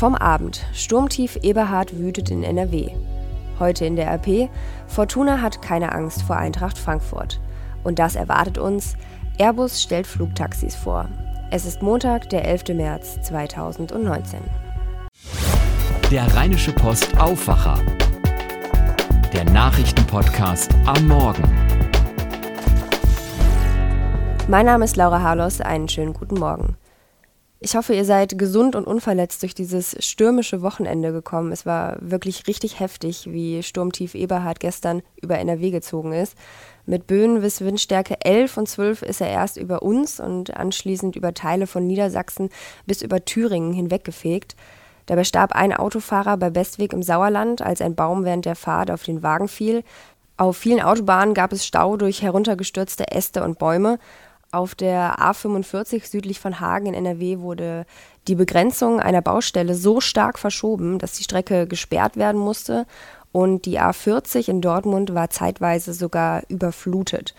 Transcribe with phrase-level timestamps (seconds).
[0.00, 0.64] Vom Abend.
[0.72, 2.88] Sturmtief Eberhard wütet in NRW.
[3.58, 4.48] Heute in der RP.
[4.86, 7.38] Fortuna hat keine Angst vor Eintracht Frankfurt.
[7.84, 8.94] Und das erwartet uns.
[9.36, 11.06] Airbus stellt Flugtaxis vor.
[11.50, 12.68] Es ist Montag, der 11.
[12.76, 14.40] März 2019.
[16.10, 17.78] Der Rheinische Post Aufwacher.
[19.34, 21.44] Der Nachrichtenpodcast am Morgen.
[24.48, 25.60] Mein Name ist Laura Harlos.
[25.60, 26.79] Einen schönen guten Morgen.
[27.62, 31.52] Ich hoffe, ihr seid gesund und unverletzt durch dieses stürmische Wochenende gekommen.
[31.52, 36.38] Es war wirklich richtig heftig, wie Sturmtief Eberhard gestern über NRW gezogen ist.
[36.86, 41.34] Mit Böen bis Windstärke 11 und 12 ist er erst über uns und anschließend über
[41.34, 42.48] Teile von Niedersachsen
[42.86, 44.56] bis über Thüringen hinweggefegt.
[45.04, 49.02] Dabei starb ein Autofahrer bei Bestweg im Sauerland, als ein Baum während der Fahrt auf
[49.02, 49.84] den Wagen fiel.
[50.38, 53.98] Auf vielen Autobahnen gab es Stau durch heruntergestürzte Äste und Bäume
[54.52, 57.86] auf der A45 südlich von Hagen in NRW wurde
[58.28, 62.86] die Begrenzung einer Baustelle so stark verschoben, dass die Strecke gesperrt werden musste
[63.32, 67.34] und die A40 in Dortmund war zeitweise sogar überflutet.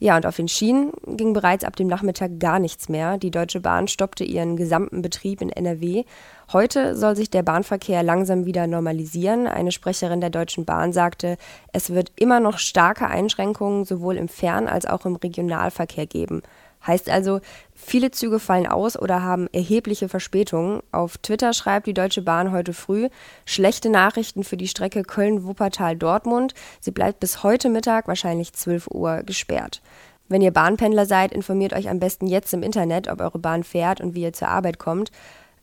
[0.00, 3.16] Ja, und auf den Schienen ging bereits ab dem Nachmittag gar nichts mehr.
[3.16, 6.04] Die Deutsche Bahn stoppte ihren gesamten Betrieb in NRW.
[6.52, 9.46] Heute soll sich der Bahnverkehr langsam wieder normalisieren.
[9.46, 11.36] Eine Sprecherin der Deutschen Bahn sagte,
[11.72, 16.42] es wird immer noch starke Einschränkungen sowohl im Fern- als auch im Regionalverkehr geben.
[16.86, 17.40] Heißt also,
[17.74, 20.82] viele Züge fallen aus oder haben erhebliche Verspätungen.
[20.92, 23.08] Auf Twitter schreibt die Deutsche Bahn heute früh
[23.46, 26.54] schlechte Nachrichten für die Strecke Köln-Wuppertal-Dortmund.
[26.80, 29.80] Sie bleibt bis heute Mittag, wahrscheinlich 12 Uhr, gesperrt.
[30.28, 34.00] Wenn ihr Bahnpendler seid, informiert euch am besten jetzt im Internet, ob eure Bahn fährt
[34.00, 35.10] und wie ihr zur Arbeit kommt.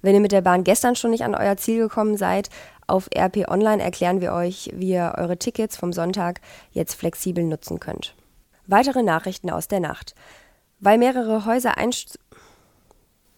[0.01, 2.49] Wenn ihr mit der Bahn gestern schon nicht an euer Ziel gekommen seid,
[2.87, 6.41] auf RP Online erklären wir euch, wie ihr eure Tickets vom Sonntag
[6.71, 8.15] jetzt flexibel nutzen könnt.
[8.67, 10.15] Weitere Nachrichten aus der Nacht.
[10.81, 12.19] Weil mehrere Häuser einst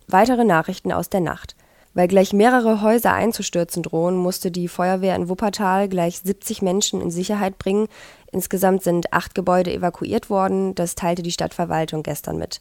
[0.07, 1.55] Weitere Nachrichten aus der Nacht.
[1.93, 7.11] Weil gleich mehrere Häuser einzustürzen drohen, musste die Feuerwehr in Wuppertal gleich 70 Menschen in
[7.11, 7.87] Sicherheit bringen.
[8.31, 12.59] Insgesamt sind acht Gebäude evakuiert worden, das teilte die Stadtverwaltung gestern mit.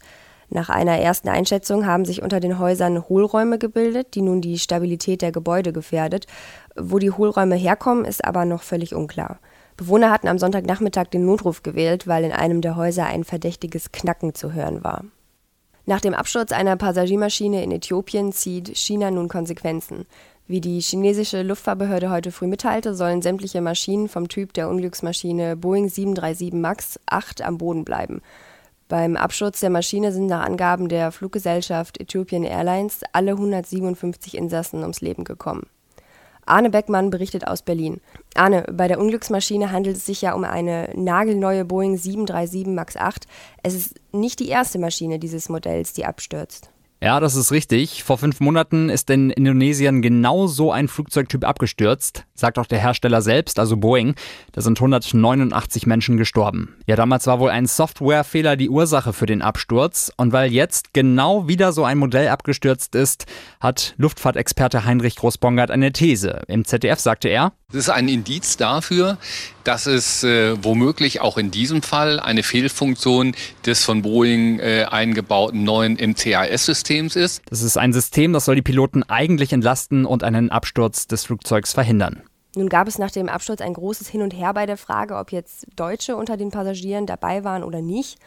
[0.49, 5.21] Nach einer ersten Einschätzung haben sich unter den Häusern Hohlräume gebildet, die nun die Stabilität
[5.23, 6.27] der Gebäude gefährdet.
[6.75, 9.39] Wo die Hohlräume herkommen, ist aber noch völlig unklar.
[9.77, 14.33] Bewohner hatten am Sonntagnachmittag den Notruf gewählt, weil in einem der Häuser ein verdächtiges Knacken
[14.33, 15.03] zu hören war.
[15.85, 20.05] Nach dem Absturz einer Passagiermaschine in Äthiopien zieht China nun Konsequenzen.
[20.47, 25.89] Wie die chinesische Luftfahrtbehörde heute früh mitteilte, sollen sämtliche Maschinen vom Typ der Unglücksmaschine Boeing
[25.89, 28.21] 737 MAX 8 am Boden bleiben.
[28.87, 35.01] Beim Absturz der Maschine sind nach Angaben der Fluggesellschaft Ethiopian Airlines alle 157 Insassen ums
[35.01, 35.67] Leben gekommen.
[36.45, 38.01] Arne Beckmann berichtet aus Berlin.
[38.35, 43.27] Arne, bei der Unglücksmaschine handelt es sich ja um eine nagelneue Boeing 737 MAX 8.
[43.61, 46.72] Es ist nicht die erste Maschine dieses Modells, die abstürzt.
[47.03, 48.01] Ja, das ist richtig.
[48.01, 53.21] Vor fünf Monaten ist in Indonesien genau so ein Flugzeugtyp abgestürzt, sagt auch der Hersteller
[53.21, 54.15] selbst, also Boeing.
[54.53, 56.77] Da sind 189 Menschen gestorben.
[56.87, 60.13] Ja, damals war wohl ein Softwarefehler die Ursache für den Absturz.
[60.15, 63.25] Und weil jetzt genau wieder so ein Modell abgestürzt ist,
[63.59, 66.43] hat Luftfahrtexperte Heinrich Großbongert eine These.
[66.47, 69.17] Im ZDF sagte er, das ist ein Indiz dafür,
[69.63, 73.35] dass es äh, womöglich auch in diesem Fall eine Fehlfunktion
[73.65, 77.41] des von Boeing äh, eingebauten neuen MCAS-Systems ist.
[77.49, 81.73] Das ist ein System, das soll die Piloten eigentlich entlasten und einen Absturz des Flugzeugs
[81.73, 82.21] verhindern.
[82.55, 85.31] Nun gab es nach dem Absturz ein großes Hin und Her bei der Frage, ob
[85.31, 88.19] jetzt Deutsche unter den Passagieren dabei waren oder nicht.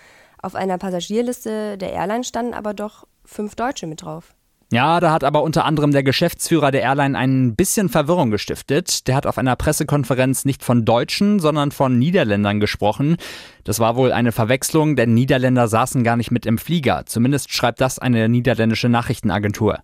[0.43, 4.35] Auf einer Passagierliste der Airline standen aber doch fünf Deutsche mit drauf.
[4.72, 9.06] Ja, da hat aber unter anderem der Geschäftsführer der Airline ein bisschen Verwirrung gestiftet.
[9.06, 13.16] Der hat auf einer Pressekonferenz nicht von Deutschen, sondern von Niederländern gesprochen.
[13.62, 17.04] Das war wohl eine Verwechslung, denn Niederländer saßen gar nicht mit im Flieger.
[17.06, 19.78] Zumindest schreibt das eine niederländische Nachrichtenagentur.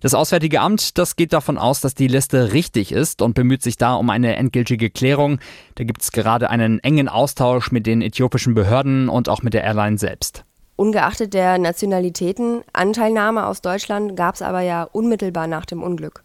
[0.00, 3.78] Das Auswärtige Amt, das geht davon aus, dass die Liste richtig ist und bemüht sich
[3.78, 5.38] da um eine endgültige Klärung.
[5.76, 9.64] Da gibt es gerade einen engen Austausch mit den äthiopischen Behörden und auch mit der
[9.64, 10.45] Airline selbst.
[10.76, 16.22] Ungeachtet der Nationalitäten, Anteilnahme aus Deutschland gab es aber ja unmittelbar nach dem Unglück.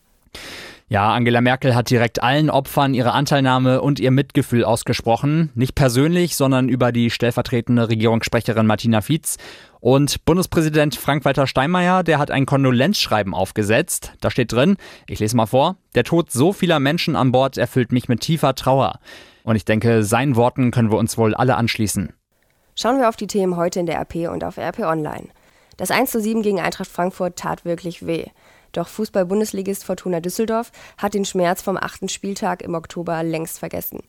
[0.92, 5.50] Ja, Angela Merkel hat direkt allen Opfern ihre Anteilnahme und ihr Mitgefühl ausgesprochen.
[5.56, 9.38] Nicht persönlich, sondern über die stellvertretende Regierungssprecherin Martina Fietz.
[9.80, 14.12] Und Bundespräsident Frank-Walter Steinmeier, der hat ein Kondolenzschreiben aufgesetzt.
[14.20, 14.76] Da steht drin,
[15.08, 18.54] ich lese mal vor, der Tod so vieler Menschen an Bord erfüllt mich mit tiefer
[18.54, 19.00] Trauer.
[19.44, 22.12] Und ich denke, seinen Worten können wir uns wohl alle anschließen.
[22.76, 25.28] Schauen wir auf die Themen heute in der RP und auf RP Online.
[25.78, 28.26] Das 1 zu 7 gegen Eintracht Frankfurt tat wirklich weh.
[28.72, 34.00] Doch Fußball-Bundesligist Fortuna Düsseldorf hat den Schmerz vom achten Spieltag im Oktober längst vergessen.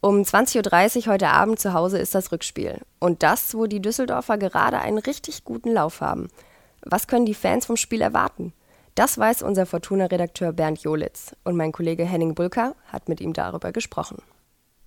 [0.00, 2.80] Um 20.30 Uhr heute Abend zu Hause ist das Rückspiel.
[3.00, 6.28] Und das, wo die Düsseldorfer gerade einen richtig guten Lauf haben.
[6.82, 8.52] Was können die Fans vom Spiel erwarten?
[8.94, 13.72] Das weiß unser Fortuna-Redakteur Bernd Jolitz und mein Kollege Henning Bulka hat mit ihm darüber
[13.72, 14.18] gesprochen.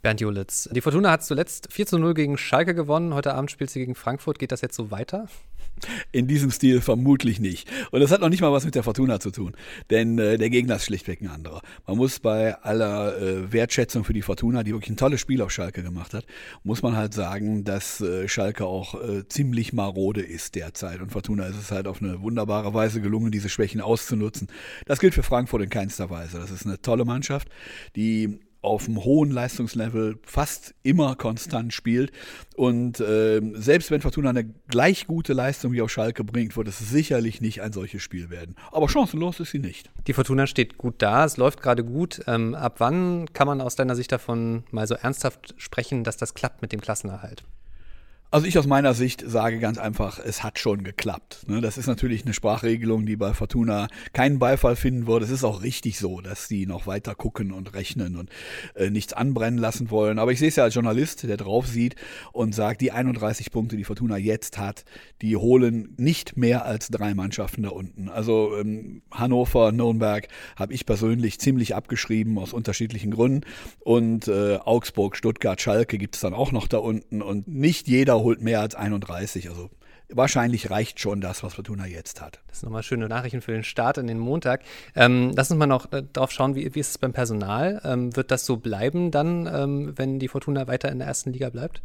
[0.05, 3.15] Bernd Jolitz, die Fortuna hat zuletzt 4 zu 0 gegen Schalke gewonnen.
[3.15, 4.37] Heute Abend spielt sie gegen Frankfurt.
[4.37, 5.25] Geht das jetzt so weiter?
[6.11, 7.67] In diesem Stil vermutlich nicht.
[7.89, 9.55] Und das hat noch nicht mal was mit der Fortuna zu tun.
[9.89, 11.63] Denn äh, der Gegner ist schlichtweg ein anderer.
[11.87, 15.49] Man muss bei aller äh, Wertschätzung für die Fortuna, die wirklich ein tolles Spiel auf
[15.49, 16.27] Schalke gemacht hat,
[16.63, 21.01] muss man halt sagen, dass äh, Schalke auch äh, ziemlich marode ist derzeit.
[21.01, 24.49] Und Fortuna ist es halt auf eine wunderbare Weise gelungen, diese Schwächen auszunutzen.
[24.85, 26.37] Das gilt für Frankfurt in keinster Weise.
[26.37, 27.49] Das ist eine tolle Mannschaft,
[27.95, 32.11] die auf einem hohen Leistungslevel fast immer konstant spielt.
[32.55, 36.79] Und äh, selbst wenn Fortuna eine gleich gute Leistung wie auf Schalke bringt, wird es
[36.79, 38.55] sicherlich nicht ein solches Spiel werden.
[38.71, 39.89] Aber chancenlos ist sie nicht.
[40.07, 42.21] Die Fortuna steht gut da, es läuft gerade gut.
[42.27, 46.33] Ähm, ab wann kann man aus deiner Sicht davon mal so ernsthaft sprechen, dass das
[46.33, 47.43] klappt mit dem Klassenerhalt?
[48.35, 51.45] Also ich aus meiner Sicht sage ganz einfach, es hat schon geklappt.
[51.47, 51.61] Ne?
[51.61, 55.23] Das ist natürlich eine Sprachregelung, die bei Fortuna keinen Beifall finden würde.
[55.23, 58.29] Es ist auch richtig so, dass die noch weiter gucken und rechnen und
[58.75, 60.19] äh, nichts anbrennen lassen wollen.
[60.19, 61.95] Aber ich sehe es ja als Journalist, der drauf sieht
[62.33, 64.83] und sagt, die 31 Punkte, die Fortuna jetzt hat,
[65.21, 68.09] die holen nicht mehr als drei Mannschaften da unten.
[68.09, 70.27] Also ähm, Hannover, Nürnberg
[70.57, 73.45] habe ich persönlich ziemlich abgeschrieben aus unterschiedlichen Gründen.
[73.79, 77.21] Und äh, Augsburg, Stuttgart, Schalke gibt es dann auch noch da unten.
[77.21, 79.49] Und nicht jeder holt mehr als 31.
[79.49, 79.69] Also
[80.09, 82.41] wahrscheinlich reicht schon das, was Fortuna jetzt hat.
[82.47, 84.61] Das sind nochmal schöne Nachrichten für den Start in den Montag.
[84.95, 87.81] Ähm, lass uns mal noch äh, darauf schauen, wie, wie ist es beim Personal?
[87.85, 91.49] Ähm, wird das so bleiben dann, ähm, wenn die Fortuna weiter in der ersten Liga
[91.49, 91.81] bleibt?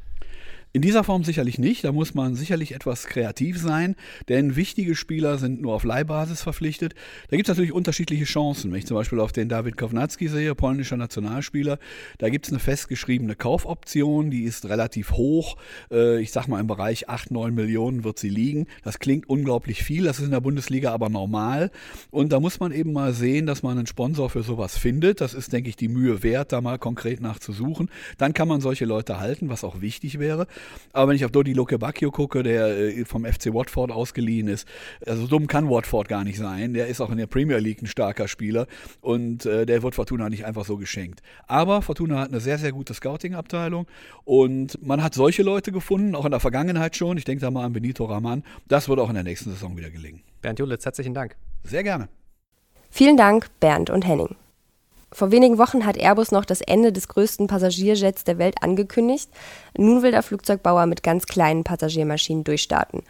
[0.72, 1.82] In dieser Form sicherlich nicht.
[1.82, 3.96] Da muss man sicherlich etwas kreativ sein,
[4.28, 6.94] denn wichtige Spieler sind nur auf Leihbasis verpflichtet.
[7.28, 8.70] Da gibt es natürlich unterschiedliche Chancen.
[8.70, 11.81] Wenn ich zum Beispiel auf den David Kownacki sehe, polnischer Nationalspieler,
[12.19, 15.56] da gibt es eine festgeschriebene Kaufoption, die ist relativ hoch.
[15.90, 18.69] Äh, ich sag mal im Bereich 8, 9 Millionen wird sie liegen.
[18.84, 21.73] Das klingt unglaublich viel, das ist in der Bundesliga aber normal.
[22.12, 25.20] Und da muss man eben mal sehen, dass man einen Sponsor für sowas findet.
[25.20, 27.90] Das ist, denke ich, die Mühe wert, da mal konkret nachzusuchen.
[28.19, 30.46] Dann kann man solche Leute halten, was auch wichtig wäre.
[30.92, 34.66] Aber wenn ich auf Dodi Loke Bacchio gucke, der äh, vom FC Watford ausgeliehen ist,
[35.06, 36.74] also dumm kann Watford gar nicht sein.
[36.74, 38.66] Der ist auch in der Premier League ein starker Spieler
[39.00, 41.22] und äh, der wird Fortuna nicht einfach so geschenkt.
[41.46, 43.86] Aber Fortuna hat eine sehr, sehr gute Scouting-Abteilung
[44.24, 47.16] und man hat solche Leute gefunden, auch in der Vergangenheit schon.
[47.16, 48.42] Ich denke da mal an Benito Raman.
[48.66, 50.22] Das wird auch in der nächsten Saison wieder gelingen.
[50.42, 51.36] Bernd Julitz, herzlichen Dank.
[51.64, 52.08] Sehr gerne.
[52.90, 54.34] Vielen Dank, Bernd und Henning.
[55.12, 59.28] Vor wenigen Wochen hat Airbus noch das Ende des größten Passagierjets der Welt angekündigt.
[59.76, 63.02] Nun will der Flugzeugbauer mit ganz kleinen Passagiermaschinen durchstarten.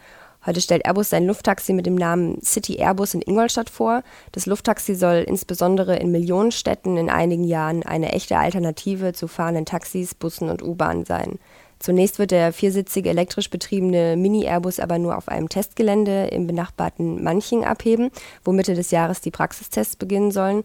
[0.43, 4.01] Heute stellt Airbus sein Lufttaxi mit dem Namen City Airbus in Ingolstadt vor.
[4.31, 10.15] Das Lufttaxi soll insbesondere in Millionenstädten in einigen Jahren eine echte Alternative zu fahrenden Taxis,
[10.15, 11.37] Bussen und U-Bahnen sein.
[11.77, 17.63] Zunächst wird der viersitzige elektrisch betriebene Mini-Airbus aber nur auf einem Testgelände im benachbarten Manching
[17.63, 18.11] abheben,
[18.43, 20.63] wo Mitte des Jahres die Praxistests beginnen sollen.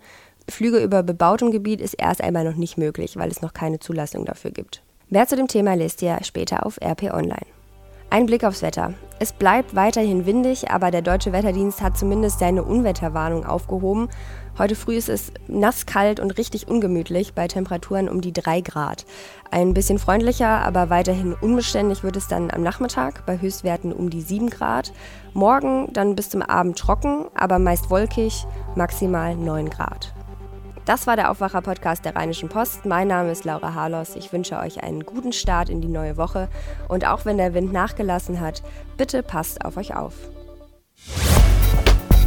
[0.48, 4.24] Flüge über bebautem Gebiet ist erst einmal noch nicht möglich, weil es noch keine Zulassung
[4.24, 4.82] dafür gibt.
[5.08, 7.46] Mehr zu dem Thema lest ihr später auf RP Online.
[8.08, 8.94] Ein Blick aufs Wetter.
[9.18, 14.08] Es bleibt weiterhin windig, aber der deutsche Wetterdienst hat zumindest seine Unwetterwarnung aufgehoben.
[14.58, 19.06] Heute früh ist es nass, kalt und richtig ungemütlich bei Temperaturen um die 3 Grad.
[19.50, 24.22] Ein bisschen freundlicher, aber weiterhin unbeständig wird es dann am Nachmittag bei Höchstwerten um die
[24.22, 24.92] 7 Grad.
[25.34, 28.46] Morgen dann bis zum Abend trocken, aber meist wolkig,
[28.76, 30.15] maximal 9 Grad.
[30.86, 32.86] Das war der Aufwacher-Podcast der Rheinischen Post.
[32.86, 34.14] Mein Name ist Laura Harlos.
[34.14, 36.48] Ich wünsche euch einen guten Start in die neue Woche.
[36.86, 38.62] Und auch wenn der Wind nachgelassen hat,
[38.96, 40.14] bitte passt auf euch auf.